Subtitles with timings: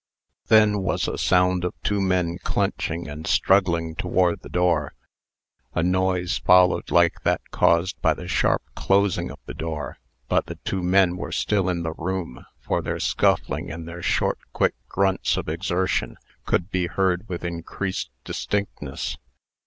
[0.47, 4.95] Then was a sound of two men clenching, and struggling toward the door.
[5.75, 10.55] A noise followed like that caused by the sharp closing of the door; but the
[10.65, 15.37] two men were still in the room, for their scuffling and their short, quick grunts
[15.37, 19.19] of exertion could be heard with increased distinctness.